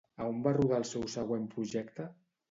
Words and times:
A 0.23 0.27
on 0.27 0.37
va 0.45 0.53
rodar 0.55 0.79
el 0.83 0.87
seu 0.91 1.03
següent 1.15 1.43
projecte? 1.51 2.07